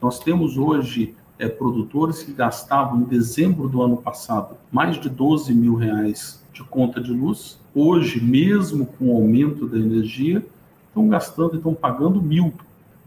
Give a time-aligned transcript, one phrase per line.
[0.00, 5.52] Nós temos hoje é, produtores que gastavam em dezembro do ano passado mais de 12
[5.52, 7.58] mil reais de conta de luz.
[7.74, 10.44] Hoje, mesmo com o aumento da energia,
[10.88, 12.54] estão gastando e estão pagando mil.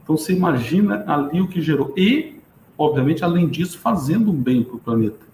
[0.04, 1.92] Então você imagina ali o que gerou.
[1.98, 2.36] E,
[2.78, 5.34] obviamente, além disso, fazendo um bem para o planeta.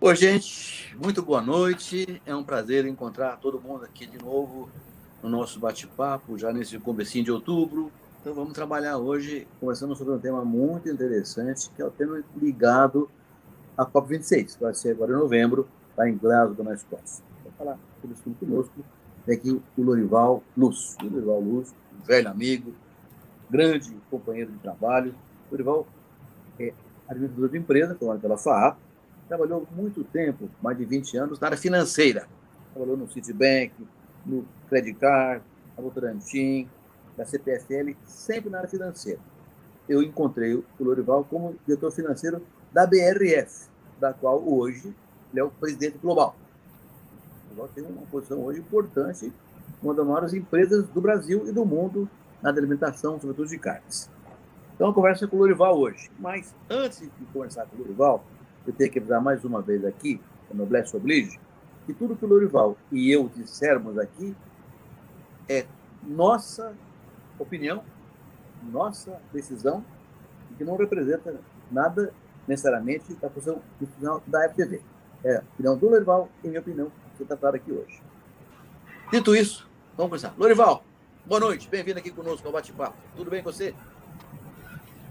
[0.00, 0.69] Oi, gente,
[1.00, 2.20] muito boa noite.
[2.26, 4.68] É um prazer encontrar todo mundo aqui de novo
[5.22, 7.90] no nosso bate-papo, já nesse comecinho de outubro.
[8.20, 13.10] Então vamos trabalhar hoje conversando sobre um tema muito interessante, que é o tema ligado
[13.78, 17.24] à COP26, que vai ser agora em novembro, lá em Glasgow, na Escócia.
[17.44, 18.84] Vou falar sobre isso conosco.
[19.24, 20.96] Tem aqui o Lorival Luz.
[21.02, 22.74] O Lorival Luz, um velho amigo,
[23.48, 25.14] grande companheiro de trabalho.
[25.48, 25.86] O Lorival
[26.58, 26.74] é
[27.08, 28.76] administrador de empresa, formado pela FAAP,
[29.30, 32.26] trabalhou muito tempo, mais de 20 anos, na área financeira.
[32.74, 33.72] Trabalhou no Citibank,
[34.26, 35.44] no Credit Card,
[35.76, 36.68] na Votorantim,
[37.16, 39.20] da CPFL, sempre na área financeira.
[39.88, 42.42] Eu encontrei o Lorival como diretor financeiro
[42.72, 43.68] da BRF,
[44.00, 44.92] da qual hoje
[45.30, 46.34] ele é o presidente global.
[47.44, 49.32] O Lorival tem uma posição hoje importante,
[49.80, 52.10] uma das maiores empresas do Brasil e do mundo
[52.42, 54.10] na alimentação, sobretudo de carnes.
[54.74, 56.10] Então, a conversa com o Lorival hoje.
[56.18, 58.24] Mas, antes de conversar com o Lorival,
[58.66, 61.38] eu tenho que avisar mais uma vez aqui, a Noblesse Oblige,
[61.86, 64.34] que tudo que o Lorival e eu dissermos aqui
[65.48, 65.66] é
[66.02, 66.74] nossa
[67.38, 67.82] opinião,
[68.70, 69.84] nossa decisão,
[70.56, 71.34] que não representa
[71.70, 72.12] nada
[72.46, 73.62] necessariamente da posição
[74.26, 74.82] da FTV.
[75.24, 78.00] É a opinião do Lorival e minha opinião, que está clara aqui hoje.
[79.10, 80.34] Dito isso, vamos começar.
[80.38, 80.84] Lorival,
[81.26, 82.96] boa noite, bem-vindo aqui conosco ao Bate-Papo.
[83.16, 83.74] Tudo bem com você?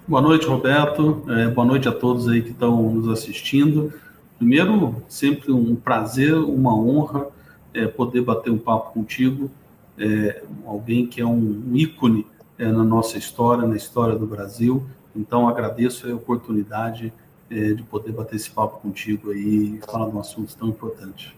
[0.09, 1.23] Boa noite, Roberto.
[1.29, 3.93] É, boa noite a todos aí que estão nos assistindo.
[4.39, 7.27] Primeiro, sempre um prazer, uma honra
[7.75, 9.51] é, poder bater um papo contigo,
[9.99, 12.25] é, alguém que é um ícone
[12.57, 14.83] é, na nossa história, na história do Brasil.
[15.15, 17.13] Então, agradeço a oportunidade
[17.47, 21.37] é, de poder bater esse papo contigo aí e falar de um assunto tão importante.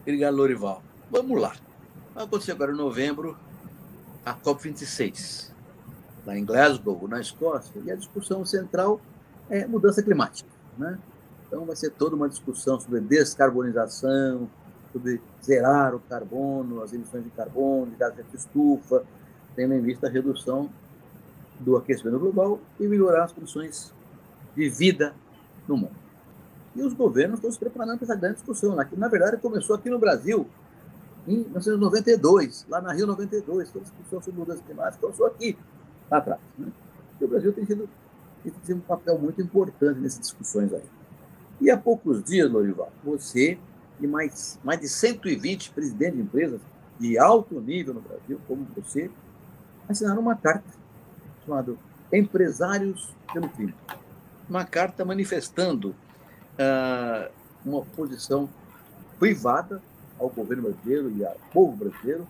[0.00, 0.82] Obrigado, Lorival.
[1.10, 1.52] Vamos lá.
[2.14, 3.36] Vai acontecer agora em novembro
[4.24, 5.50] a COP26
[6.26, 9.00] lá em Glasgow, na Escócia, e a discussão central
[9.48, 10.48] é mudança climática.
[10.76, 10.98] Né?
[11.46, 14.48] Então, vai ser toda uma discussão sobre descarbonização,
[14.92, 19.04] sobre zerar o carbono, as emissões de carbono, de gases de estufa,
[19.56, 20.70] tendo em vista a redução
[21.58, 23.92] do aquecimento global e melhorar as condições
[24.56, 25.14] de vida
[25.66, 25.96] no mundo.
[26.74, 28.76] E os governos estão se preparando para essa grande discussão.
[28.76, 28.88] Né?
[28.96, 30.46] Na verdade, começou aqui no Brasil
[31.26, 35.56] em 1992, lá na Rio 92, toda a discussão sobre mudança climática começou aqui,
[36.10, 36.40] lá atrás.
[36.58, 36.68] Né?
[37.20, 37.88] E o Brasil tem tido,
[38.42, 40.84] tem tido um papel muito importante nessas discussões aí.
[41.60, 43.58] E há poucos dias, Lorival, você
[44.00, 46.60] e mais, mais de 120 presidentes de empresas
[46.98, 49.10] de alto nível no Brasil, como você,
[49.88, 50.68] assinaram uma carta
[51.44, 51.74] chamada
[52.12, 53.74] Empresários pelo Clima.
[54.48, 57.30] Uma carta manifestando uh,
[57.64, 58.48] uma posição
[59.18, 59.80] privada
[60.18, 62.26] ao governo brasileiro e ao povo brasileiro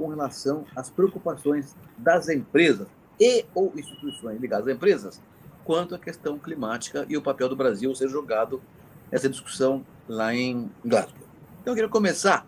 [0.00, 2.88] com relação às preocupações das empresas
[3.20, 5.20] e ou instituições ligadas às empresas
[5.62, 8.62] quanto à questão climática e o papel do Brasil ser jogado
[9.12, 11.20] nessa discussão lá em Glasgow.
[11.60, 12.46] Então, eu queria começar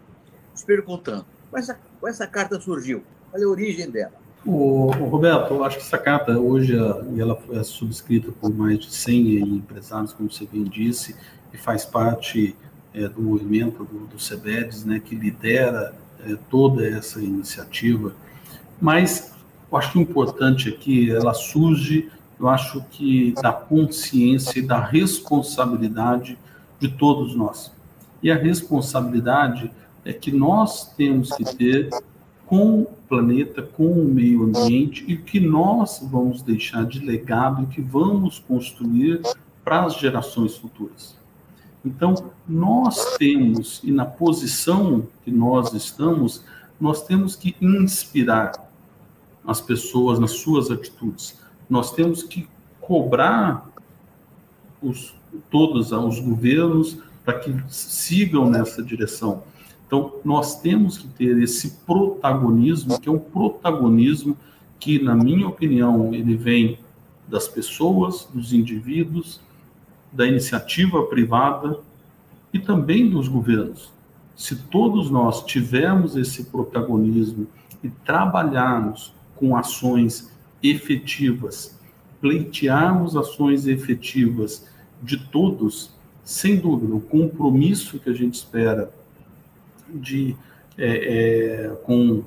[0.54, 3.02] te perguntando, como essa, como essa carta surgiu?
[3.30, 4.14] Qual é a origem dela?
[4.46, 6.74] O, o Roberto, eu acho que essa carta hoje
[7.18, 11.14] ela foi subscrita por mais de 100 empresários, como você bem disse,
[11.52, 12.56] e faz parte
[12.94, 15.94] é, do movimento do, do CEBEDES, né, que lidera
[16.26, 18.14] é, toda essa iniciativa,
[18.80, 19.32] mas
[19.70, 26.38] eu acho importante aqui, ela surge, eu acho que da consciência e da responsabilidade
[26.78, 27.72] de todos nós.
[28.22, 29.70] E a responsabilidade
[30.04, 31.90] é que nós temos que ter
[32.44, 37.66] com o planeta, com o meio ambiente e que nós vamos deixar de legado e
[37.66, 39.22] que vamos construir
[39.64, 41.16] para as gerações futuras.
[41.84, 42.14] Então,
[42.48, 46.44] nós temos, e na posição que nós estamos,
[46.80, 48.52] nós temos que inspirar
[49.44, 51.36] as pessoas nas suas atitudes.
[51.68, 52.48] Nós temos que
[52.80, 53.68] cobrar
[54.80, 55.14] os,
[55.50, 59.42] todos os governos para que sigam nessa direção.
[59.86, 64.36] Então, nós temos que ter esse protagonismo, que é um protagonismo
[64.80, 66.78] que, na minha opinião, ele vem
[67.28, 69.40] das pessoas, dos indivíduos,
[70.12, 71.80] da iniciativa privada
[72.52, 73.90] e também dos governos.
[74.36, 77.46] Se todos nós tivermos esse protagonismo
[77.82, 80.30] e trabalharmos com ações
[80.62, 81.78] efetivas,
[82.20, 84.68] pleitearmos ações efetivas
[85.02, 85.90] de todos,
[86.22, 88.92] sem dúvida, o compromisso que a gente espera
[89.92, 90.36] de
[90.78, 92.22] é, é, com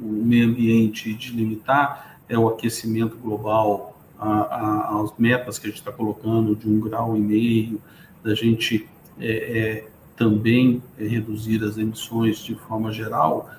[0.00, 5.92] o meio ambiente de limitar é o aquecimento global, as metas que a gente está
[5.92, 7.80] colocando de um grau e meio,
[8.22, 8.88] da gente
[9.20, 13.50] é, é também reduzir as emissões de forma geral,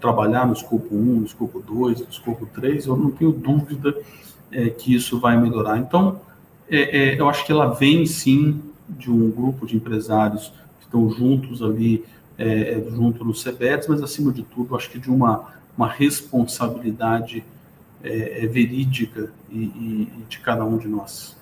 [0.00, 3.94] trabalhar no escopo 1, no escopo 2, no escopo 3, eu não tenho dúvida
[4.50, 5.78] é, que isso vai melhorar.
[5.78, 6.20] Então,
[6.70, 11.10] é, é, eu acho que ela vem sim de um grupo de empresários que estão
[11.10, 12.04] juntos ali,
[12.38, 15.46] é, é, junto no CBETS, mas acima de tudo, acho que de uma,
[15.76, 17.44] uma responsabilidade
[18.02, 21.36] é, verídica e, e, e, de cada um de nós.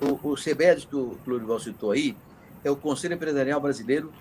[0.00, 2.16] O, o que o Plurival citou aí
[2.64, 4.12] é o Conselho Empresarial Brasileiro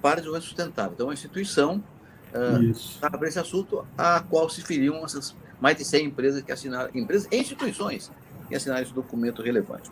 [0.00, 0.92] para o Desenvolvimento Sustentável.
[0.94, 1.82] Então, é uma instituição
[2.30, 6.90] uh, para esse assunto a qual se feriam essas mais de 100 empresas que assinaram,
[6.94, 8.10] empresas e instituições
[8.48, 9.90] que assinaram esse documento relevante.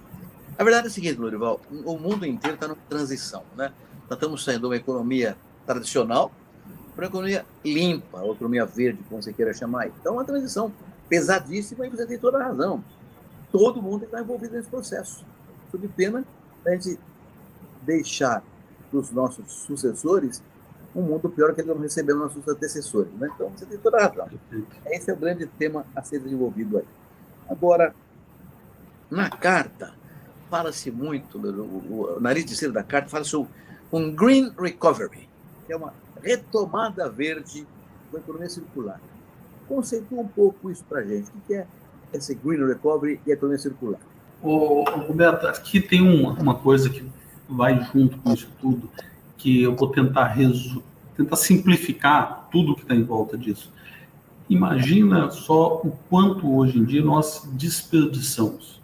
[0.59, 3.71] A verdade é a seguinte, Lorival, o mundo inteiro está numa transição, né?
[4.09, 5.37] Nós estamos saindo de uma economia
[5.67, 6.33] tradicional
[6.97, 9.87] para uma economia limpa, ou economia verde, como você queira chamar.
[9.87, 10.73] Então, é uma transição
[11.09, 12.83] pesadíssima e você tem toda a razão.
[13.51, 15.25] Todo mundo está envolvido nesse processo,
[15.71, 16.25] sob pena
[16.67, 16.99] a gente
[17.83, 18.43] deixar
[18.91, 20.43] para os nossos sucessores
[20.95, 23.13] um mundo pior que eles não receberam nossos antecessores.
[23.15, 23.31] Né?
[23.35, 24.29] Então, você tem toda a razão.
[24.87, 26.85] Esse é o grande tema a ser desenvolvido aí.
[27.49, 27.95] Agora,
[29.11, 29.95] na carta,
[30.51, 33.51] fala-se muito, o, o, nariz de cera da carta fala sobre
[33.93, 35.29] um green recovery,
[35.67, 37.67] que é uma retomada verde
[38.13, 39.01] da economia circular.
[39.69, 41.29] Conceitua um pouco isso para a gente.
[41.29, 41.67] O que é
[42.13, 44.01] esse green recovery e a economia circular?
[44.43, 47.05] Ô, Roberto, aqui tem uma, uma coisa que
[47.49, 48.91] vai junto com isso tudo,
[49.37, 50.37] que eu vou tentar,
[51.17, 53.73] tentar simplificar tudo que está em volta disso.
[54.49, 58.79] Imagina só o quanto hoje em dia nós desperdiçamos.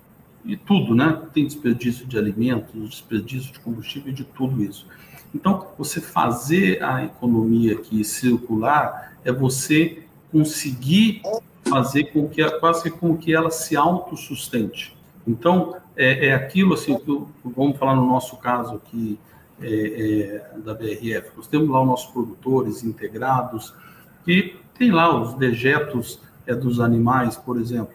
[0.44, 1.22] E tudo, né?
[1.32, 4.86] Tem desperdício de alimentos, desperdício de combustível, de tudo isso.
[5.34, 10.04] Então, você fazer a economia aqui circular é você
[10.34, 11.22] conseguir
[11.62, 14.96] fazer com que quase com que ela se autossustente.
[15.24, 19.16] Então, é, é aquilo assim, que, vamos falar no nosso caso aqui,
[19.62, 21.30] é, é, da BRF.
[21.36, 23.72] Nós temos lá os nossos produtores integrados,
[24.24, 27.94] que tem lá os dejetos é, dos animais, por exemplo,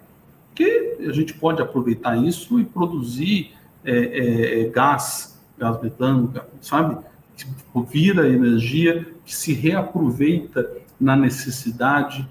[0.55, 3.51] que a gente pode aproveitar isso e produzir
[3.83, 6.97] é, é, é, gás, gás metano, sabe?
[7.35, 7.45] Que
[7.89, 12.27] vira energia que se reaproveita na necessidade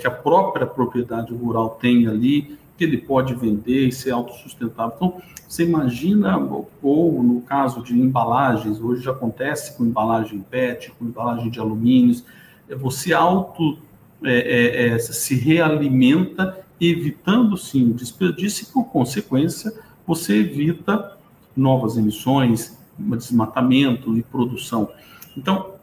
[0.00, 4.92] que a própria propriedade rural tem ali, que ele pode vender e ser autossustentável.
[4.94, 6.38] Então, você imagina,
[6.82, 12.24] ou no caso de embalagens, hoje já acontece com embalagem PET, com embalagem de alumínios,
[12.68, 13.76] é você auto
[14.24, 19.72] é, é, é, se realimenta, evitando sim o desperdício e, por consequência,
[20.06, 21.16] você evita
[21.56, 24.88] novas emissões, desmatamento e produção.
[25.36, 25.74] Então,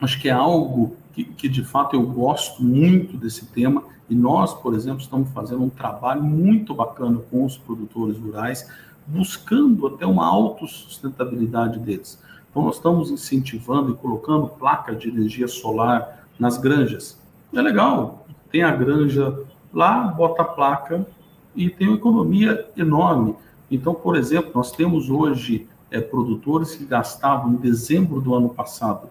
[0.00, 4.54] acho que é algo que, que de fato eu gosto muito desse tema e nós,
[4.54, 8.70] por exemplo, estamos fazendo um trabalho muito bacana com os produtores rurais
[9.06, 12.22] buscando até uma autossustentabilidade deles.
[12.50, 17.18] Então, nós estamos incentivando e colocando placa de energia solar nas granjas.
[17.52, 19.36] É legal, tem a granja
[19.72, 21.06] lá, bota a placa
[21.54, 23.34] e tem uma economia enorme.
[23.70, 29.08] Então, por exemplo, nós temos hoje é, produtores que gastavam em dezembro do ano passado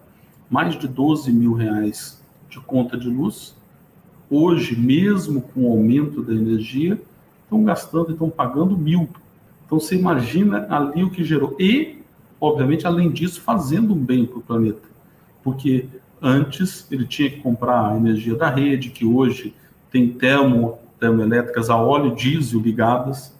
[0.48, 3.54] mais de 12 mil reais de conta de luz.
[4.30, 7.00] Hoje, mesmo com o aumento da energia,
[7.44, 9.08] estão gastando e estão pagando mil
[9.68, 11.54] então você imagina ali o que gerou.
[11.60, 11.98] E,
[12.40, 14.80] obviamente, além disso, fazendo um bem para o planeta.
[15.44, 15.84] Porque
[16.22, 19.54] antes ele tinha que comprar a energia da rede, que hoje
[19.92, 23.36] tem termo, termoelétricas a óleo diesel ligadas.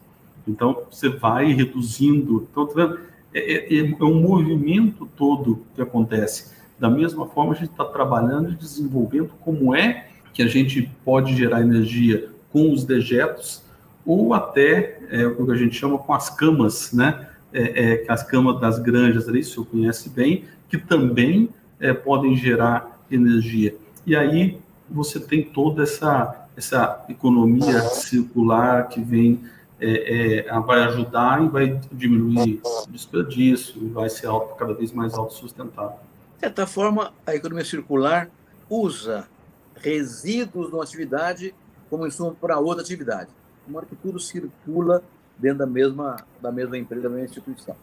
[0.46, 2.46] Então você vai reduzindo.
[2.52, 2.98] Então, tá
[3.32, 6.57] é, é, é um movimento todo que acontece.
[6.78, 11.34] Da mesma forma, a gente está trabalhando e desenvolvendo como é que a gente pode
[11.36, 13.62] gerar energia com os dejetos
[14.06, 17.28] ou até é, o que a gente chama com as camas, né?
[17.52, 21.48] É, é, as camas das granjas ali, se o conhece bem, que também
[21.80, 23.74] é, podem gerar energia.
[24.06, 24.58] E aí
[24.88, 29.40] você tem toda essa, essa economia circular que vem,
[29.80, 36.07] é, é, vai ajudar e vai diminuir desperdício vai ser alto, cada vez mais autossustentável.
[36.38, 38.30] De certa forma, a economia circular
[38.70, 39.28] usa
[39.76, 41.54] resíduos de uma atividade
[41.90, 43.30] como insumo para outra atividade
[43.68, 45.02] modo que tudo circula
[45.36, 47.76] dentro da mesma, da mesma empresa, da mesma instituição.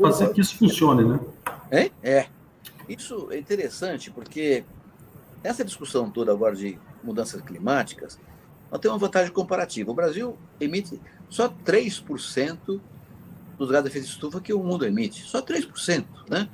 [0.00, 1.20] Fazer que isso funcione, né?
[1.70, 2.28] É, é.
[2.88, 4.64] Isso é interessante porque
[5.42, 8.18] essa discussão toda agora de mudanças climáticas,
[8.70, 9.90] nós temos uma vantagem comparativa.
[9.90, 12.80] O Brasil emite só 3%
[13.56, 15.22] dos gases de efeito de estufa que o mundo emite.
[15.22, 16.04] Só 3%.
[16.28, 16.48] Né?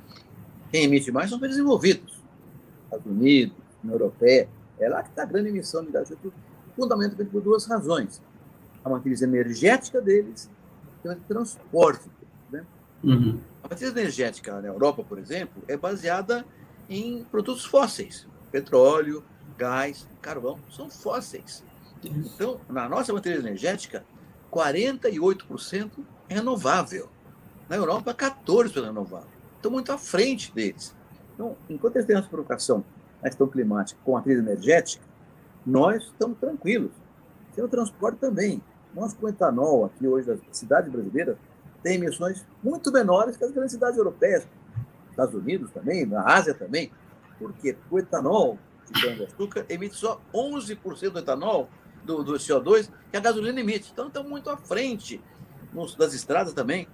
[0.73, 2.19] Quem emite mais são os desenvolvidos.
[2.85, 4.49] Estados Unidos, União Europeia.
[4.79, 6.33] É lá que está a grande emissão de de efeito
[6.75, 8.19] fundamentalmente por duas razões.
[8.83, 10.49] A matriz energética deles
[11.05, 12.09] e o transporte.
[12.51, 12.65] Né?
[13.03, 13.39] Uhum.
[13.61, 16.43] A matriz energética na Europa, por exemplo, é baseada
[16.89, 18.25] em produtos fósseis.
[18.51, 19.23] Petróleo,
[19.55, 21.63] gás, carvão, são fósseis.
[22.03, 24.03] Então, na nossa matriz energética,
[24.51, 25.91] 48%
[26.29, 27.09] é renovável.
[27.69, 29.32] Na Europa, 14% é renovável.
[29.63, 30.93] Estão muito à frente deles.
[31.33, 32.83] Então, enquanto eles têm essa preocupação
[33.21, 35.01] na questão climática com a matriz energética,
[35.65, 36.91] nós estamos tranquilos.
[37.55, 38.61] Tem o transporte também.
[38.93, 41.37] Nós, com etanol, aqui hoje, das cidades brasileiras,
[41.81, 44.45] tem emissões muito menores que as grandes cidades europeias,
[45.09, 46.91] Estados Unidos também, na Ásia também.
[47.39, 47.71] Por quê?
[47.71, 48.59] Porque o etanol
[48.91, 51.69] de cana-de-açúcar emite só 11% do etanol,
[52.03, 53.91] do, do, CO2, que a gasolina emite.
[53.93, 55.21] Então, estamos muito à frente
[55.71, 56.85] nos, das estradas também.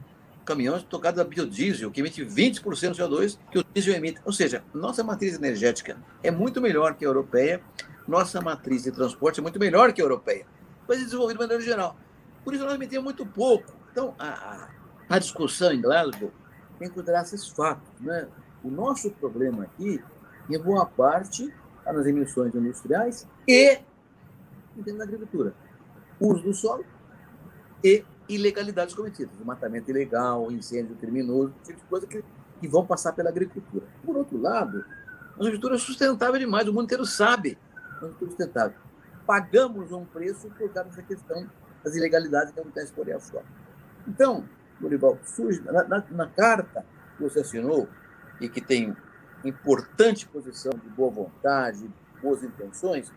[0.50, 4.20] Caminhões tocados a biodiesel, que emite 20% do CO2 que o diesel emite.
[4.26, 7.62] Ou seja, nossa matriz energética é muito melhor que a europeia,
[8.08, 10.48] nossa matriz de transporte é muito melhor que a europeia,
[10.88, 11.96] mas é desenvolvida de maneira geral.
[12.44, 13.72] Por isso, nós emitimos muito pouco.
[13.92, 14.70] Então, a,
[15.08, 16.32] a, discussão em Glasgow
[16.80, 17.88] tem que considerar esses fatos.
[18.00, 18.28] Né?
[18.64, 20.04] O nosso problema aqui,
[20.50, 23.78] em boa parte, está nas emissões industriais e
[24.76, 25.54] da agricultura.
[26.20, 26.84] Uso do solo
[27.84, 29.36] e ilegalidades cometidas.
[29.36, 32.24] Desmatamento ilegal, incêndio criminoso, tipo de coisa que,
[32.60, 33.86] que vão passar pela agricultura.
[34.06, 34.86] Por outro lado,
[35.34, 37.58] a agricultura é sustentável demais, o mundo inteiro sabe.
[38.02, 38.78] É sustentável.
[39.26, 41.50] Pagamos um preço por causa dessa questão
[41.84, 43.46] das ilegalidades que acontecem por aí afora.
[44.08, 44.48] Então,
[44.80, 46.86] Dorival, surge na, na, na, carta
[47.18, 47.88] que você assinou
[48.40, 48.96] e que tem
[49.44, 51.90] importante posição de boa vontade,
[52.22, 53.12] boas intenções,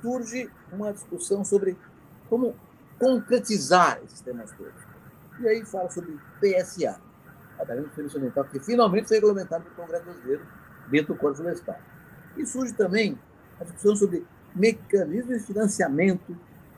[0.00, 1.76] surge uma discussão sobre
[2.28, 2.54] como
[3.02, 4.80] concretizar esses temas todos.
[5.40, 7.00] E aí fala sobre PSA,
[7.58, 10.46] Pagamento Serviço Ambiental, que finalmente foi regulamentado pelo Congresso Brasileiro
[10.88, 11.80] dentro do Código Florestal.
[12.36, 13.18] E surge também
[13.58, 16.36] a discussão sobre mecanismos de financiamento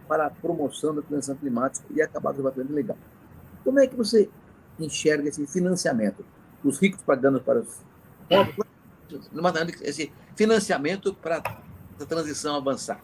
[0.09, 2.97] para a promoção da transição climática e acabar com o desmatamento legal.
[3.63, 4.31] Como é que você
[4.79, 6.25] enxerga esse financiamento?
[6.65, 7.83] Os ricos pagando para os
[8.27, 8.57] pobres?
[9.83, 11.43] Esse financiamento para
[12.01, 12.99] a transição avançar.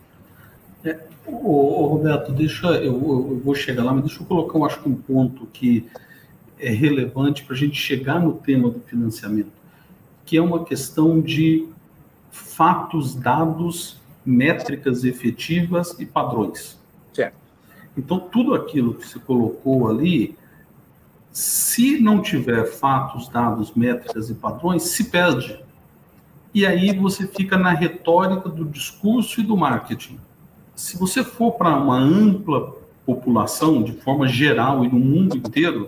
[0.84, 4.64] É, ô, ô, Roberto, deixa eu, eu, vou chegar lá, mas deixa eu colocar, eu
[4.64, 5.86] acho que um ponto que
[6.58, 9.52] é relevante para a gente chegar no tema do financiamento,
[10.24, 11.66] que é uma questão de
[12.30, 16.78] fatos, dados, métricas efetivas e padrões.
[17.12, 17.34] Certo.
[17.96, 20.36] Então, tudo aquilo que se colocou ali,
[21.32, 25.58] se não tiver fatos, dados, métricas e padrões, se perde.
[26.52, 30.18] E aí você fica na retórica do discurso e do marketing.
[30.80, 35.86] Se você for para uma ampla população, de forma geral e no mundo inteiro,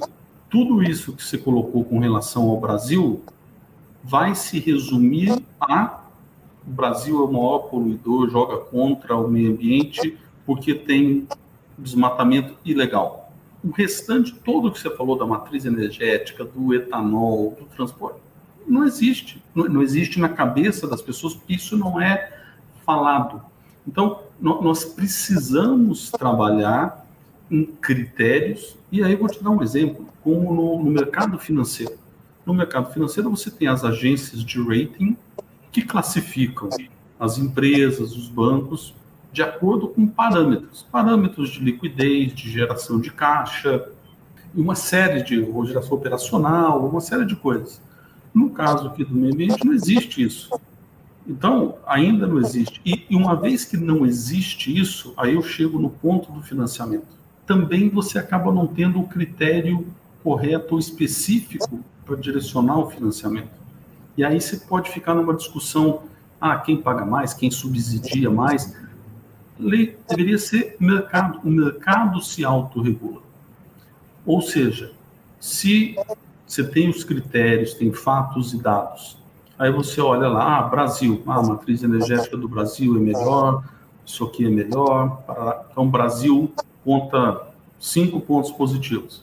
[0.51, 3.25] tudo isso que você colocou com relação ao Brasil
[4.05, 6.03] vai se resumir a
[6.67, 11.27] o Brasil é o maior poluidor, joga contra o meio ambiente porque tem
[11.79, 13.33] desmatamento ilegal.
[13.65, 18.21] O restante todo que você falou da matriz energética, do etanol, do transporte,
[18.69, 19.43] não existe.
[19.55, 22.31] Não, não existe na cabeça das pessoas, isso não é
[22.85, 23.51] falado.
[23.87, 27.07] Então, nós precisamos trabalhar
[27.51, 31.99] em critérios, e aí eu vou te dar um exemplo, como no, no mercado financeiro.
[32.47, 35.17] No mercado financeiro, você tem as agências de rating,
[35.71, 36.69] que classificam
[37.19, 38.95] as empresas, os bancos,
[39.33, 40.87] de acordo com parâmetros.
[40.91, 43.89] Parâmetros de liquidez, de geração de caixa,
[44.55, 47.81] uma série de geração operacional, uma série de coisas.
[48.35, 50.51] No caso aqui do meio ambiente, não existe isso.
[51.27, 52.81] Então, ainda não existe.
[52.85, 57.07] E, e uma vez que não existe isso, aí eu chego no ponto do financiamento.
[57.47, 59.87] Também você acaba não tendo o critério
[60.23, 63.51] correto ou específico para direcionar o financiamento.
[64.17, 66.03] E aí você pode ficar numa discussão,
[66.41, 68.77] ah, quem paga mais, quem subsidia mais.
[69.59, 73.23] Lei deveria ser mercado, o mercado se autorregula.
[74.27, 74.93] Ou seja,
[75.41, 75.97] se
[76.47, 79.17] você tem os critérios, tem fatos e dados,
[79.63, 83.63] aí você olha lá, ah, Brasil, ah, a matriz energética do Brasil é melhor,
[84.05, 85.23] isso aqui é melhor,
[85.71, 86.53] então Brasil
[86.85, 89.23] conta cinco pontos positivos.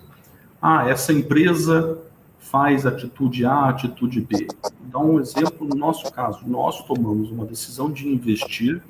[0.62, 2.00] Ah, essa empresa
[2.39, 4.48] faz atitude A, atitude B.
[4.88, 8.81] Então, um exemplo no nosso caso, nós tomamos uma decisão de investir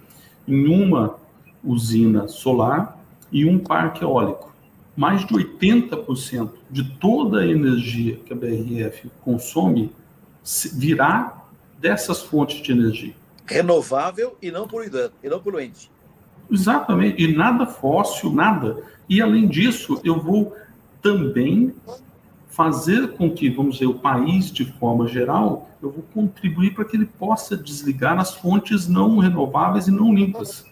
[0.47, 1.15] em uma
[1.63, 2.99] usina solar
[3.31, 4.53] e um parque eólico.
[4.95, 9.91] Mais de 80% de toda a energia que a BRF consome
[10.73, 11.38] virá
[11.79, 13.13] dessas fontes de energia.
[13.45, 15.91] Renovável e não poluidante, e não poluente.
[16.51, 18.83] Exatamente, e nada fóssil, nada.
[19.07, 20.55] E além disso, eu vou
[21.01, 21.73] também
[22.47, 26.97] fazer com que, vamos dizer, o país, de forma geral, eu vou contribuir para que
[26.97, 30.65] ele possa desligar as fontes não renováveis e não limpas.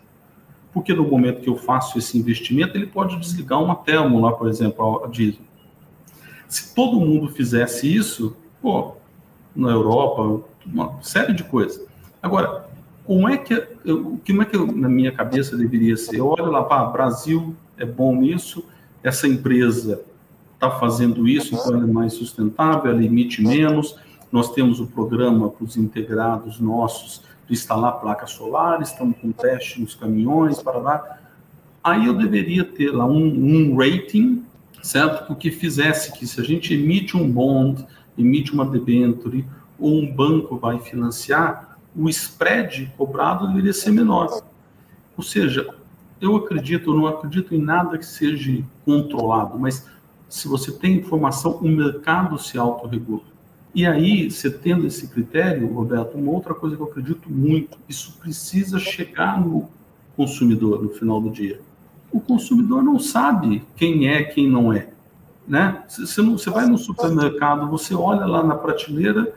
[0.74, 4.48] Porque no momento que eu faço esse investimento, ele pode desligar uma termo lá, por
[4.48, 5.42] exemplo, a diesel.
[6.48, 8.96] Se todo mundo fizesse isso, pô,
[9.56, 11.86] na Europa, uma série de coisas.
[12.22, 12.66] Agora,
[13.06, 13.54] como é que,
[13.86, 16.20] eu, como é que eu, na minha cabeça deveria ser?
[16.20, 18.66] Eu olho lá, Brasil é bom nisso,
[19.02, 20.02] essa empresa
[20.54, 23.96] está fazendo isso, então ela é mais sustentável, ela emite menos.
[24.32, 29.80] Nós temos o programa para os integrados nossos de instalar placas solares, estamos com teste
[29.80, 31.20] nos caminhões, para lá.
[31.82, 34.44] Aí eu deveria ter lá um, um rating,
[34.84, 35.34] certo?
[35.36, 37.86] Que fizesse que se a gente emite um bond,
[38.18, 39.46] emite uma debenture,
[39.80, 44.42] ou um banco vai financiar, o spread cobrado deveria ser menor.
[45.16, 45.68] Ou seja,
[46.22, 49.86] eu acredito, não acredito em nada que seja controlado, mas
[50.30, 53.22] se você tem informação, o mercado se autorregula.
[53.74, 58.18] E aí, você tendo esse critério, Roberto, uma outra coisa que eu acredito muito, isso
[58.20, 59.70] precisa chegar no
[60.16, 61.62] consumidor no final do dia.
[62.12, 64.90] O consumidor não sabe quem é, quem não é.
[65.48, 65.84] Né?
[65.88, 69.34] Você, não, você vai no supermercado, você olha lá na prateleira,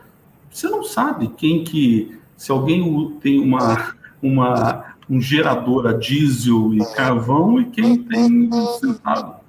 [0.50, 2.18] você não sabe quem que.
[2.36, 9.40] Se alguém tem uma, uma, um gerador a diesel e carvão e quem tem centavo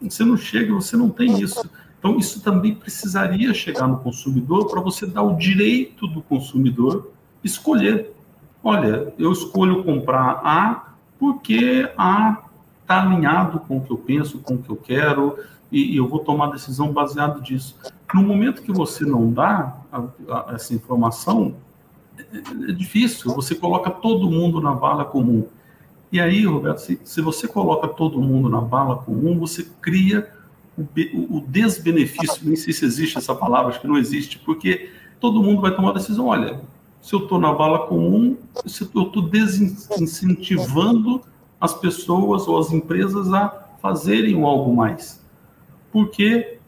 [0.00, 1.68] você não chega, você não tem isso.
[1.98, 7.10] Então, isso também precisaria chegar no consumidor para você dar o direito do consumidor
[7.42, 8.12] escolher.
[8.62, 12.38] Olha, eu escolho comprar A porque A
[12.82, 15.36] está alinhado com o que eu penso, com o que eu quero,
[15.70, 17.76] e, e eu vou tomar decisão baseado disso.
[18.14, 19.98] No momento que você não dá a,
[20.28, 21.54] a, essa informação,
[22.18, 25.46] é, é difícil, você coloca todo mundo na vala comum.
[26.10, 30.32] E aí, Roberto, se, se você coloca todo mundo na bala comum, você cria
[30.76, 30.82] o,
[31.36, 35.60] o, desbenefício, nem sei se existe essa palavra, acho que não existe, porque todo mundo
[35.60, 36.60] vai tomar a decisão, olha,
[37.00, 38.36] se eu estou na bala comum,
[38.94, 41.20] eu estou desincentivando
[41.60, 43.48] as pessoas ou as empresas a
[43.82, 45.20] fazerem algo mais.
[45.98, 46.58] Porque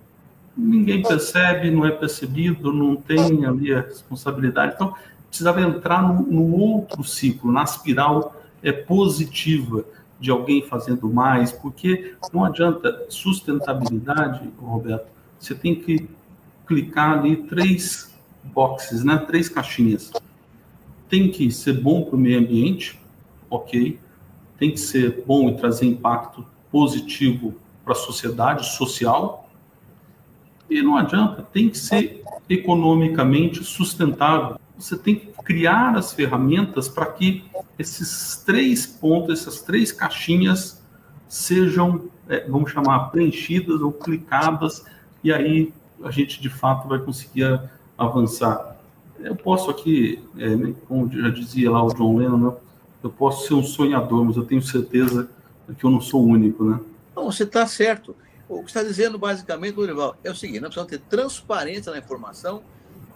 [0.57, 4.75] ninguém percebe, não é percebido, não tem ali a responsabilidade.
[4.75, 4.93] Então,
[5.29, 9.85] precisava entrar no, no outro ciclo, na espiral é positiva
[10.19, 15.07] de alguém fazendo mais, porque não adianta sustentabilidade, Roberto,
[15.39, 16.09] você tem que
[16.67, 18.13] clicar ali três
[18.43, 19.17] boxes, né?
[19.17, 20.11] Três caixinhas.
[21.09, 23.01] Tem que ser bom para o meio ambiente,
[23.49, 23.97] ok.
[24.59, 27.55] Tem que ser bom e trazer impacto positivo
[27.91, 29.51] para a sociedade social.
[30.69, 37.07] E não adianta, tem que ser economicamente sustentável você tem que criar as ferramentas para
[37.07, 37.45] que
[37.79, 40.83] esses três pontos, essas três caixinhas
[41.29, 44.85] sejam, é, vamos chamar, preenchidas ou clicadas,
[45.23, 45.73] e aí
[46.03, 47.61] a gente de fato vai conseguir
[47.97, 48.77] avançar.
[49.19, 52.53] Eu posso aqui, é, né, como já dizia lá o John Lennon, né,
[53.03, 55.29] eu posso ser um sonhador, mas eu tenho certeza
[55.79, 56.81] que eu não sou único, né?
[57.15, 58.17] Não, você está certo.
[58.49, 62.63] O que está dizendo basicamente, Dorival, é o seguinte: nós precisamos ter transparência na informação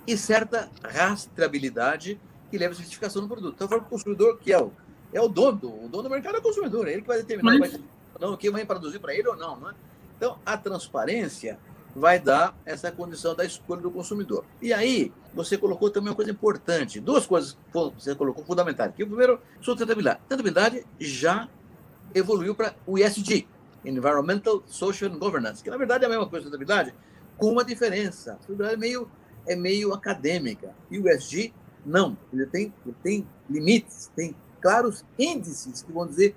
[0.07, 3.55] e certa rastreabilidade que leva a certificação do produto.
[3.63, 4.71] Então, o consumidor, que é o,
[5.13, 7.59] é o dono, o dono do mercado é o consumidor, é ele que vai determinar
[7.59, 7.73] Mas...
[7.73, 7.81] vai,
[8.21, 9.75] não, o que vai produzir para ele ou não, é?
[10.17, 11.59] Então, a transparência
[11.95, 14.45] vai dar essa condição da escolha do consumidor.
[14.61, 18.95] E aí, você colocou também uma coisa importante, duas coisas que você colocou fundamentais.
[18.95, 20.21] Que o primeiro, sustentabilidade.
[20.21, 21.49] Sustentabilidade já
[22.15, 23.47] evoluiu para o ESG,
[23.85, 26.95] Environmental, Social and Governance, que na verdade é a mesma coisa sustentabilidade,
[27.37, 28.33] com uma diferença.
[28.33, 29.11] A sustentabilidade é meio
[29.47, 30.75] é meio acadêmica.
[30.91, 31.53] E o ESG,
[31.85, 32.17] não.
[32.33, 36.35] Ele tem, ele tem limites, tem claros índices que vão dizer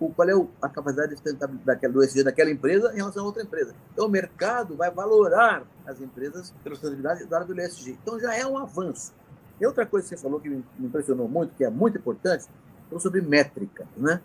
[0.00, 3.42] o, qual é a capacidade de sustentabilidade do ESG daquela empresa em relação a outra
[3.42, 3.74] empresa.
[3.92, 7.98] Então, o mercado vai valorar as empresas pela sustentabilidade da área do ESG.
[8.02, 9.14] Então, já é um avanço.
[9.60, 12.46] E outra coisa que você falou que me impressionou muito, que é muito importante,
[12.90, 13.86] foi sobre métrica.
[13.96, 14.20] Né?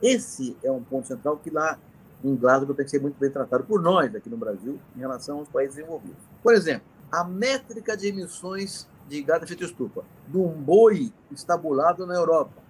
[0.00, 1.78] Esse é um ponto central que lá
[2.22, 5.38] em Glasgow tem que ser muito bem tratado por nós aqui no Brasil em relação
[5.38, 6.18] aos países desenvolvidos.
[6.42, 12.14] Por exemplo, a métrica de emissões de gás de estufa de um boi estabulado na
[12.14, 12.62] Europa.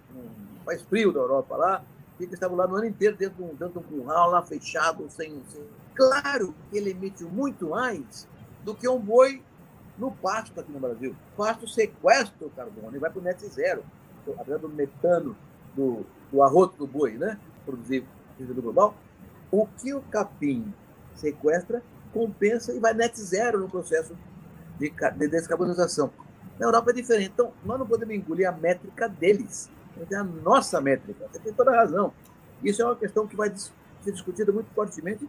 [0.64, 1.84] Faz frio da Europa lá,
[2.16, 5.42] fica estabulado o ano inteiro dentro de um, dentro de um curral lá fechado, sem,
[5.48, 5.62] sem.
[5.94, 8.26] Claro que ele emite muito mais
[8.64, 9.42] do que um boi
[9.98, 11.14] no pasto aqui no Brasil.
[11.34, 13.82] O pasto sequestra o carbono e vai para o net zero,
[14.38, 15.36] apesar do metano
[15.74, 17.38] do, do arroto do boi, né?
[17.66, 18.04] Produzir
[18.38, 18.94] do global.
[19.50, 20.72] O que o capim
[21.14, 21.82] sequestra
[22.12, 24.16] compensa e vai net zero no processo
[24.78, 26.10] de, de descarbonização.
[26.58, 27.30] Na Europa é diferente.
[27.32, 29.70] Então, nós não podemos engolir a métrica deles.
[30.10, 31.26] É a nossa métrica.
[31.30, 32.12] Você tem toda a razão.
[32.62, 35.28] Isso é uma questão que vai ser discutida muito fortemente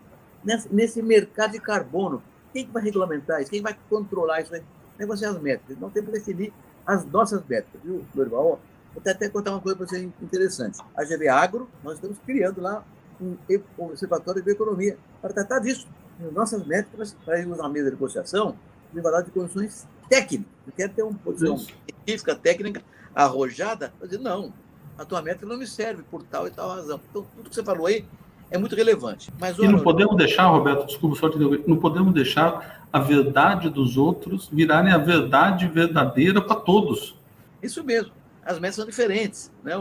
[0.70, 2.22] nesse mercado de carbono.
[2.54, 3.52] Quem vai regulamentar isso?
[3.52, 4.52] Quem vai controlar isso?
[4.98, 5.78] Negociar as métricas.
[5.78, 6.54] Então temos que definir
[6.86, 8.60] as nossas métricas, viu, Dorival?
[8.94, 10.80] Vou até contar uma coisa para você interessante.
[10.96, 12.84] A GV Agro, nós estamos criando lá
[13.22, 13.38] um
[13.86, 15.88] observatório de economia para tratar disso.
[16.34, 18.56] Nossas métricas, para irmos na mesa de negociação,
[18.92, 20.52] de igualdade de condições técnicas.
[20.66, 22.84] Você quer ter uma posição científica, técnica,
[23.16, 23.94] arrojada?
[24.00, 24.54] Mas não,
[24.98, 27.00] a tua métrica não me serve por tal e tal razão.
[27.10, 28.06] Então, tudo que você falou aí
[28.52, 29.32] é muito relevante.
[29.40, 33.70] Mas, e não podemos deixar, Roberto, desculpa só te dizer, não podemos deixar a verdade
[33.70, 37.16] dos outros virarem a verdade verdadeira para todos.
[37.64, 38.12] Isso mesmo.
[38.46, 39.52] As metas são diferentes.
[39.64, 39.76] Né?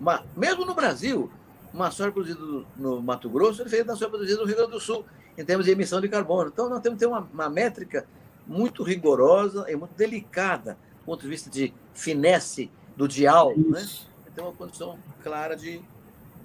[0.00, 1.30] Uma, mesmo no Brasil,
[1.74, 2.40] uma soja produzida
[2.76, 5.04] no Mato Grosso é diferente da soja produzida no Rio Grande do Sul,
[5.36, 6.48] em termos de emissão de carbono.
[6.52, 8.06] Então, nós temos que ter uma, uma métrica
[8.46, 13.84] muito rigorosa e muito delicada, do ponto de vista de finesse do dial, né?
[14.32, 15.82] Então, uma condição clara de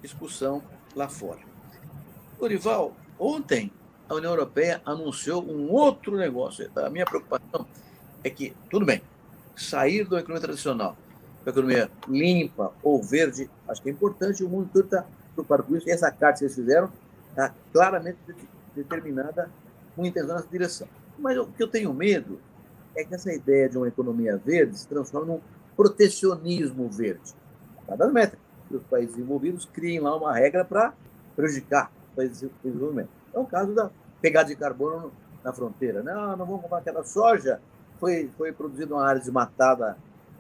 [0.02, 0.64] discussão
[0.96, 1.40] lá fora.
[2.40, 3.72] Dorival, ontem
[4.08, 6.72] a União Europeia anunciou um outro negócio.
[6.76, 7.68] A minha preocupação
[8.24, 9.04] é que, tudo bem,
[9.56, 10.98] sair da economia tradicional
[11.44, 15.06] para a economia limpa ou verde, acho que é importante, o mundo todo está
[15.44, 16.92] preocupado com isso, e essa carta que vocês fizeram
[17.30, 18.18] está claramente
[18.76, 19.50] determinada
[19.96, 20.88] com intenção nessa direção.
[21.18, 22.40] Mas o que eu tenho medo
[22.96, 25.42] é que essa ideia de uma economia verde se transforme num
[25.76, 27.34] protecionismo verde.
[27.82, 28.46] Está das métricas.
[28.70, 30.94] Os países desenvolvidos criem lá uma regra para
[31.36, 33.10] prejudicar países em desenvolvimento.
[33.34, 33.90] É o caso da
[34.22, 35.12] pegada de carbono
[35.44, 36.04] na fronteira.
[36.04, 36.12] Né?
[36.12, 37.60] Ah, não vamos comprar aquela soja,
[38.00, 39.98] foi, foi produzida uma área desmatada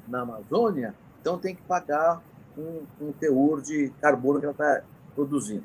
[0.07, 2.21] na Amazônia, então tem que pagar
[2.57, 4.81] um, um teor de carbono que ela está
[5.15, 5.63] produzindo.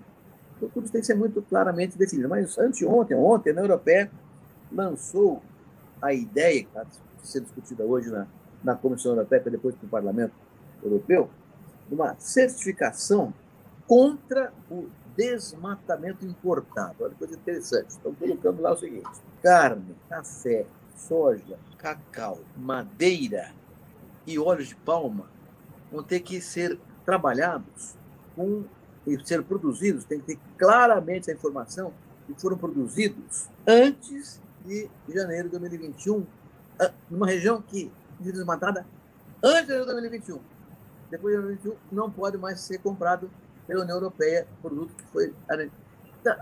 [0.56, 2.28] Então, tudo tem que ser muito claramente definido.
[2.28, 4.10] Mas anteontem, ontem, a União Europeia
[4.70, 5.42] lançou
[6.00, 6.86] a ideia, que está
[7.22, 8.26] sendo discutida hoje na,
[8.62, 10.34] na Comissão Europeia, depois para o Parlamento
[10.82, 11.30] Europeu,
[11.88, 13.32] de uma certificação
[13.86, 16.96] contra o desmatamento importado.
[17.00, 17.90] Olha que coisa interessante.
[17.90, 19.08] Estão colocando lá o seguinte:
[19.42, 20.66] carne, café,
[20.96, 23.52] soja, cacau, madeira
[24.26, 25.33] e óleos de palma
[25.94, 27.94] vão ter que ser trabalhados
[28.34, 28.64] com
[29.06, 31.92] e ser produzidos, tem que ter claramente a informação
[32.26, 36.26] que foram produzidos antes de janeiro de 2021,
[36.80, 38.86] ah, numa região que foi desmatada
[39.42, 40.40] antes de janeiro de 2021.
[41.10, 43.30] Depois de 2021 não pode mais ser comprado
[43.66, 45.34] pela União Europeia, produto que foi.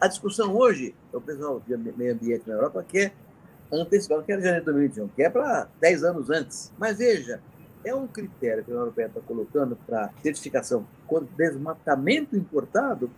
[0.00, 3.12] A discussão hoje, o pessoal de meio ambiente na Europa quer
[3.72, 6.72] antecipar, quer janeiro de 2021, quer para 10 anos antes.
[6.78, 7.42] Mas veja,
[7.84, 13.10] é um critério que a União Europeia está colocando para certificação com desmatamento importado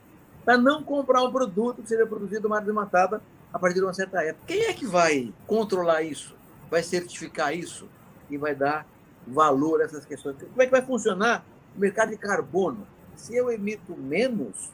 [0.44, 3.22] para não comprar um produto que seja produzido uma área desmatada
[3.52, 4.46] a partir de uma certa época.
[4.46, 6.34] Quem é que vai controlar isso?
[6.70, 7.88] Vai certificar isso?
[8.28, 8.86] E vai dar
[9.26, 10.36] valor a essas questões?
[10.36, 11.44] Como é que vai funcionar
[11.76, 12.86] o mercado de carbono?
[13.16, 14.70] Se eu emito menos,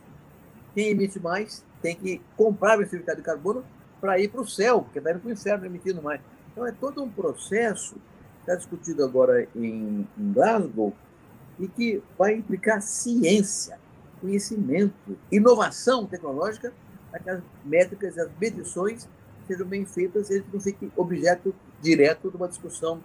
[0.75, 3.65] quem emite mais tem que comprar meu certificado de carbono
[4.01, 6.21] para ir para o céu, porque está indo para o inferno emitindo mais.
[6.53, 7.97] Então é todo um processo
[8.41, 10.93] está discutido agora em, em Glasgow
[11.59, 13.79] e que vai implicar ciência,
[14.21, 16.73] conhecimento, inovação tecnológica,
[17.11, 19.09] para que as métricas e as medições
[19.47, 23.01] sejam bem feitas e não fiquem objeto direto de uma discussão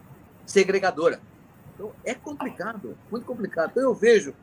[0.45, 1.19] segregadora.
[1.73, 3.71] Então, é complicado, muito complicado.
[3.71, 4.33] Então, eu vejo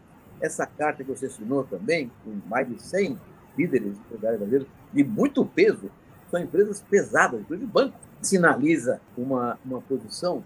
[0.40, 3.18] essa carta que você assinou também, com mais de 100
[3.56, 5.90] líderes empresários brasileiros, de muito peso,
[6.30, 10.42] são empresas pesadas, inclusive banco, sinaliza uma, uma posição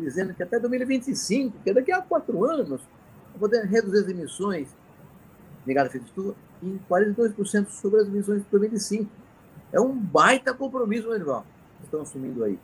[0.00, 2.80] dizendo que até 2025, que é daqui a quatro anos,
[3.38, 4.68] poder reduzir as emissões
[5.64, 9.10] de gás efeito estufa em 42% sobre as emissões de 2005.
[9.72, 11.44] É um baita compromisso, Edival,
[11.78, 12.58] que estão assumindo aí.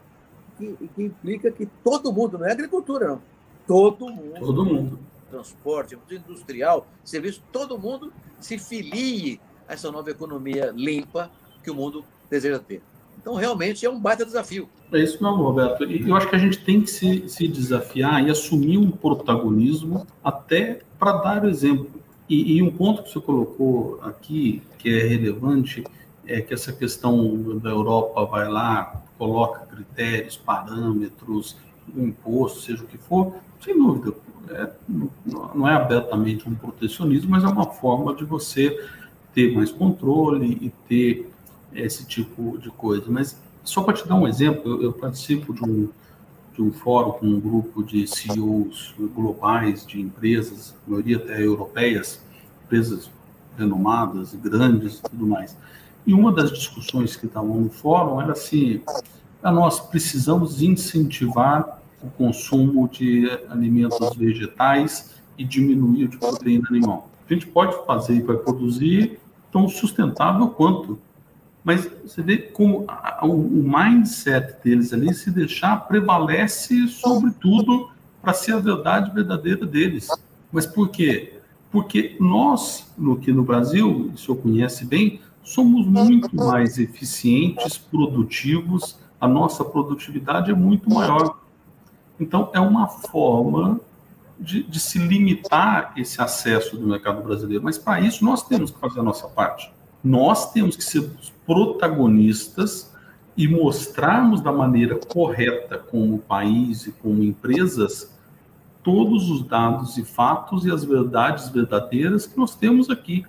[0.58, 3.22] E que implica que todo mundo, não é agricultura, não.
[3.66, 4.40] Todo mundo.
[4.40, 4.98] Todo mundo
[5.30, 11.30] transporte, industrial, serviço, todo mundo se filie a essa nova economia limpa
[11.62, 12.82] que o mundo deseja ter.
[13.18, 14.68] Então, realmente, é um baita desafio.
[14.92, 15.84] É isso mesmo, Roberto.
[15.84, 20.06] E eu acho que a gente tem que se, se desafiar e assumir um protagonismo
[20.22, 21.90] até para dar o exemplo.
[22.28, 25.84] E, e, um ponto que você colocou aqui, que é relevante,
[26.26, 31.56] é que essa questão da Europa vai lá, coloca critérios, parâmetros,
[31.96, 34.12] imposto, seja o que for, sem dúvida,
[34.50, 34.70] é,
[35.54, 38.76] não é abertamente um protecionismo, mas é uma forma de você
[39.34, 41.30] ter mais controle e ter
[41.80, 43.04] esse tipo de coisa.
[43.08, 45.88] Mas só para te dar um exemplo, eu, eu participo de um,
[46.54, 52.20] de um fórum com um grupo de CEOs globais de empresas, a maioria até europeias,
[52.64, 53.10] empresas
[53.58, 55.56] renomadas, grandes e tudo mais.
[56.06, 58.80] E uma das discussões que estavam no fórum era assim:
[59.42, 67.10] nós precisamos incentivar o consumo de alimentos vegetais e diminuir o de proteína animal.
[67.28, 69.18] A gente pode fazer e vai produzir
[69.50, 70.98] tão sustentável quanto,
[71.66, 77.90] Mas você vê como a, o mindset deles ali, se deixar, prevalece sobre tudo
[78.22, 80.06] para ser a verdade verdadeira deles.
[80.52, 81.40] Mas por quê?
[81.68, 88.96] Porque nós, no que no Brasil, o senhor conhece bem, somos muito mais eficientes, produtivos,
[89.20, 91.36] a nossa produtividade é muito maior.
[92.20, 93.80] Então, é uma forma
[94.38, 97.64] de, de se limitar esse acesso do mercado brasileiro.
[97.64, 99.74] Mas, para isso, nós temos que fazer a nossa parte.
[100.06, 101.10] Nós temos que ser
[101.44, 102.94] protagonistas
[103.36, 108.14] e mostrarmos da maneira correta, como país e como empresas,
[108.84, 113.26] todos os dados e fatos e as verdades verdadeiras que nós temos aqui.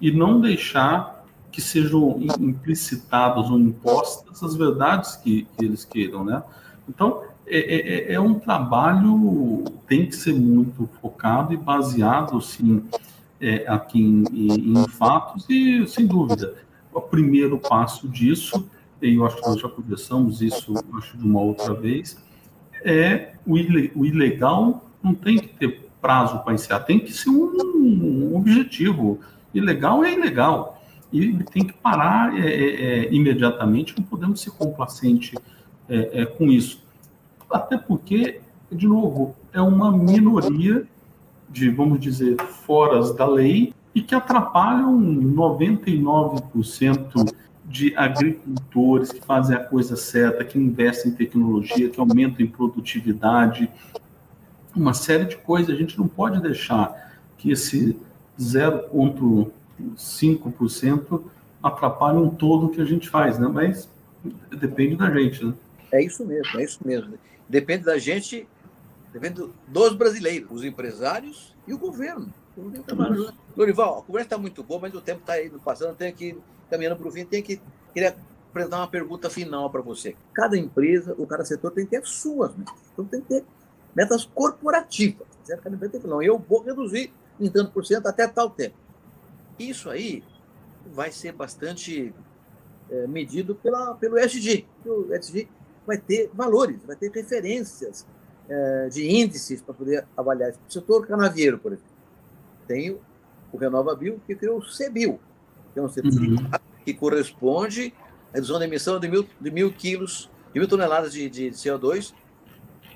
[0.00, 6.42] E não deixar que sejam implicitadas ou impostas as verdades que, que eles queiram, né?
[6.88, 12.82] Então, é, é, é, é, um trabalho, tem que ser muito focado e baseado, sim,
[13.44, 16.54] é, aqui em, em, fatos e, sem dúvida,
[16.90, 18.66] o primeiro passo disso,
[19.02, 22.16] e eu acho que nós já conversamos isso, acho, de uma outra vez,
[22.82, 28.36] é o, ilegal não tem que ter prazo para encerrar, tem que ser um, um
[28.36, 29.20] objetivo.
[29.52, 35.38] Ilegal é ilegal e tem que parar é, é, é, imediatamente, não podemos ser complacentes
[35.88, 36.82] é, é, com isso.
[37.50, 38.40] Até porque,
[38.72, 40.86] de novo, é uma minoria
[41.54, 42.36] de, vamos dizer,
[42.66, 47.32] foras da lei e que atrapalham 99%
[47.64, 53.70] de agricultores que fazem a coisa certa, que investem em tecnologia, que aumentam em produtividade,
[54.74, 55.72] uma série de coisas.
[55.72, 57.96] A gente não pode deixar que esse
[58.38, 59.50] 0,1
[59.96, 61.22] 5%
[61.62, 63.48] atrapalham todo o que a gente faz, né?
[63.48, 63.88] Mas
[64.50, 65.54] depende da gente, né?
[65.92, 67.14] É isso mesmo, é isso mesmo.
[67.48, 68.48] Depende da gente,
[69.14, 72.34] depende dos brasileiros, os empresários e o governo.
[73.56, 76.36] Lorival, a conversa está muito boa, mas o tempo está indo passando, tenho que
[76.68, 77.60] caminhando para o fim, tenho que
[77.92, 78.16] queria
[78.50, 80.16] apresentar uma pergunta final para você.
[80.32, 82.74] Cada empresa, o cada setor tem que ter as suas metas.
[82.92, 83.44] Então tem que ter
[83.94, 85.26] metas corporativas.
[85.44, 85.62] Certo?
[85.62, 88.74] Cada empresa tem que não, eu vou reduzir em tanto por cento até tal tempo.
[89.56, 90.24] Isso aí
[90.92, 92.12] vai ser bastante
[92.90, 94.66] é, medido pela, pelo ESG.
[94.84, 95.48] O ESG
[95.86, 98.04] vai ter valores, vai ter referências
[98.48, 101.94] é, de índices para poder avaliar O setor canavieiro, por exemplo,
[102.66, 102.98] tem
[103.52, 105.20] o RenovaBio, que criou o CBio,
[105.72, 106.84] que é um certificado uhum.
[106.84, 107.94] que corresponde
[108.32, 112.12] à redução da emissão de mil, de mil quilos, de mil toneladas de, de CO2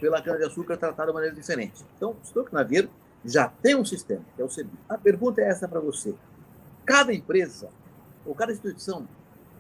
[0.01, 1.85] pela cana-de-açúcar tratada de maneira diferente.
[1.97, 2.89] Então, o setor canavieiro
[3.25, 4.79] já tem um sistema, que é o CBio.
[4.89, 6.15] A pergunta é essa para você
[6.85, 7.69] cada empresa
[8.25, 9.07] ou cada instituição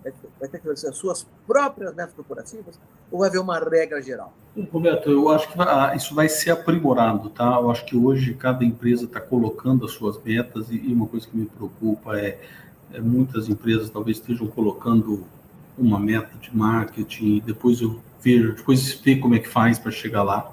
[0.02, 2.78] vai ter que fazer as suas próprias metas corporativas
[3.10, 4.32] ou vai haver uma regra geral?
[4.72, 7.58] Roberto, eu acho que ah, isso vai ser aprimorado, tá?
[7.60, 11.36] Eu acho que hoje cada empresa está colocando as suas metas e, uma coisa que
[11.36, 12.40] me preocupa é,
[12.92, 15.24] é muitas empresas talvez estejam colocando
[15.76, 20.22] uma meta de marketing, depois eu vejo, depois ver como é que faz para chegar
[20.22, 20.52] lá.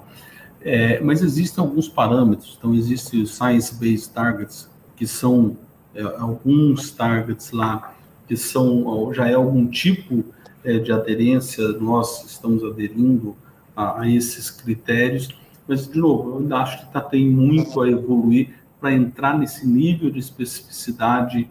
[0.60, 5.56] É, mas existem alguns parâmetros, então existem os Science-Based Targets, que são
[5.94, 7.95] é, alguns targets lá
[8.26, 10.24] que são já é algum tipo
[10.64, 13.36] é, de aderência, nós estamos aderindo
[13.74, 15.28] a, a, esses critérios,
[15.68, 19.66] mas de novo, eu ainda acho que tá, tem muito a evoluir para entrar nesse
[19.66, 21.48] nível de especificidade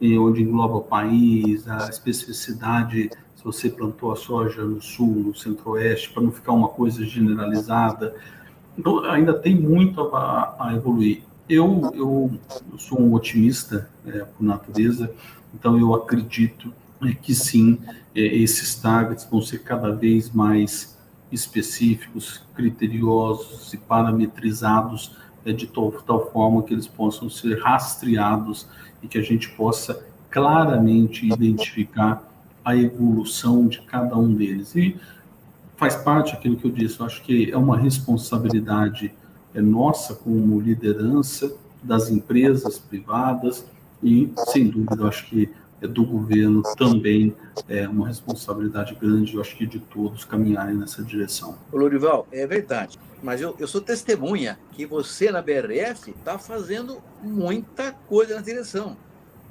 [0.00, 5.34] eh, onde engloba o país, a especificidade se você plantou a soja no sul, no
[5.34, 8.14] centro-oeste, para não ficar uma coisa generalizada.
[8.76, 11.22] Então, ainda tem muito a, a evoluir.
[11.48, 12.30] Eu, eu,
[12.72, 15.10] eu sou um otimista é, por natureza,
[15.58, 17.78] então eu acredito é, que sim,
[18.14, 20.96] é, esses targets vão ser cada vez mais
[21.32, 28.66] específicos, criteriosos e parametrizados é, de tal, tal forma que eles possam ser rastreados
[29.02, 32.22] e que a gente possa claramente identificar
[32.64, 34.74] a evolução de cada um deles.
[34.74, 34.96] E
[35.76, 39.12] faz parte aquilo que eu disse, eu acho que é uma responsabilidade
[39.54, 43.64] é nossa como liderança das empresas privadas
[44.02, 47.34] e, sem dúvida, eu acho que é do governo também
[47.68, 51.58] é uma responsabilidade grande, eu acho que de todos caminharem nessa direção.
[51.70, 57.02] Ô, Lorival, é verdade, mas eu, eu sou testemunha que você na BRF está fazendo
[57.22, 58.96] muita coisa na direção.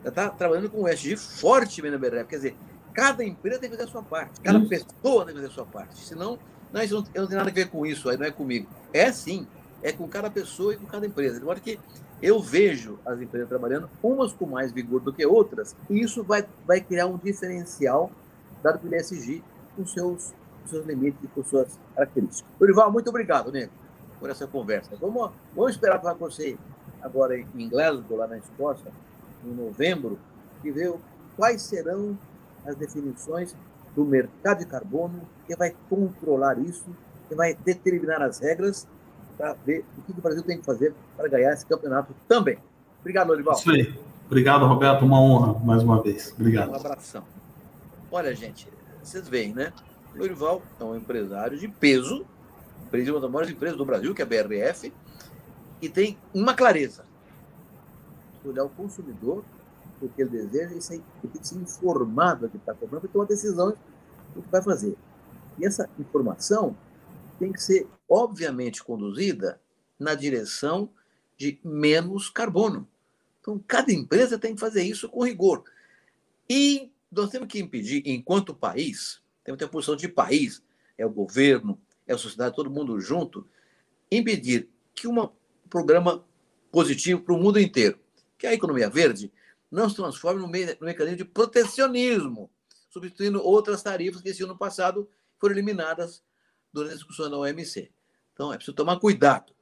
[0.03, 2.55] Está trabalhando com o SG forte na BRF, quer dizer,
[2.93, 4.69] cada empresa tem que fazer a sua parte, cada isso.
[4.69, 6.39] pessoa tem que fazer a sua parte, senão
[6.71, 8.67] não, isso não, não tem nada a ver com isso, aí não é comigo.
[8.91, 9.47] É sim,
[9.81, 11.39] é com cada pessoa e com cada empresa.
[11.39, 11.79] De modo que
[12.21, 16.45] eu vejo as empresas trabalhando, umas com mais vigor do que outras, e isso vai,
[16.65, 18.11] vai criar um diferencial,
[18.63, 19.43] dado que o ISG,
[19.75, 22.45] com seus, com seus limites e com suas características.
[22.59, 23.71] Dorival, muito obrigado, Nego,
[24.19, 24.95] por essa conversa.
[24.99, 26.57] Vamos, vamos esperar com você
[27.01, 28.91] agora em Glasgow, lá na Escócia,
[29.43, 30.17] em novembro,
[30.63, 30.93] e ver
[31.35, 32.17] quais serão
[32.65, 33.55] as definições
[33.95, 36.85] do mercado de carbono, que vai controlar isso,
[37.29, 38.87] que vai determinar as regras
[39.37, 42.57] para ver o que o Brasil tem que fazer para ganhar esse campeonato também.
[43.01, 43.55] Obrigado, Lorival.
[43.55, 43.93] Isso aí.
[44.25, 45.05] Obrigado, Roberto.
[45.05, 46.33] Uma honra, mais uma vez.
[46.33, 46.71] Obrigado.
[46.71, 47.23] Um abração.
[48.11, 48.67] Olha, gente,
[49.03, 49.71] vocês veem, né?
[50.15, 52.25] Lorival é um empresário de peso,
[52.91, 54.93] uma das maiores empresas do Brasil, que é a BRF,
[55.81, 57.03] e tem uma clareza.
[58.45, 59.43] Olhar o consumidor,
[60.01, 63.25] o que ele deseja, e tem que ser informado do que está comprando e tomar
[63.25, 63.73] decisão
[64.33, 64.95] do que vai fazer.
[65.59, 66.75] E essa informação
[67.39, 69.59] tem que ser, obviamente, conduzida
[69.99, 70.89] na direção
[71.37, 72.87] de menos carbono.
[73.41, 75.63] Então, cada empresa tem que fazer isso com rigor.
[76.49, 80.63] E nós temos que impedir, enquanto país, temos que ter a posição de país,
[80.97, 83.47] é o governo, é a sociedade, todo mundo junto,
[84.11, 85.29] impedir que um
[85.69, 86.25] programa
[86.71, 87.99] positivo para o mundo inteiro,
[88.37, 89.31] que a economia verde,
[89.71, 92.49] não se transforme no mecanismo de protecionismo,
[92.89, 96.23] substituindo outras tarifas que esse ano passado foram eliminadas
[96.75, 97.89] durante a discussão da OMC.
[98.33, 99.53] Então, é preciso tomar cuidado.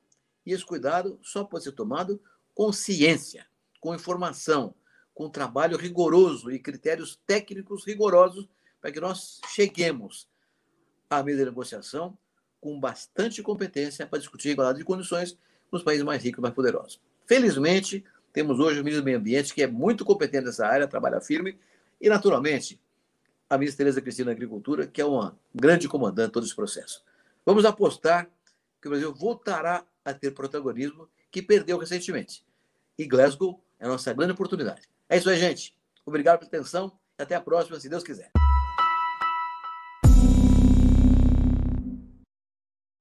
[0.43, 2.19] E esse cuidado só pode ser tomado
[2.55, 3.45] com ciência,
[3.79, 4.73] com informação,
[5.13, 8.49] com trabalho rigoroso e critérios técnicos rigorosos
[8.81, 10.27] para que nós cheguemos
[11.09, 12.17] à mesa de negociação
[12.59, 15.37] com bastante competência para discutir igualdade de condições
[15.71, 16.99] nos países mais ricos e mais poderosos.
[17.25, 21.21] Felizmente, temos hoje o ministro do Meio Ambiente, que é muito competente nessa área, trabalha
[21.21, 21.57] firme,
[22.01, 22.81] e, naturalmente,
[23.53, 27.03] a ministra Tereza Cristina da Agricultura, que é uma grande comandante de todo esse processo.
[27.45, 28.27] Vamos apostar
[28.81, 32.43] que o Brasil voltará a ter protagonismo que perdeu recentemente.
[32.97, 34.89] E Glasgow é a nossa grande oportunidade.
[35.07, 35.75] É isso aí, gente.
[36.05, 36.91] Obrigado pela atenção.
[37.17, 38.31] Até a próxima, se Deus quiser.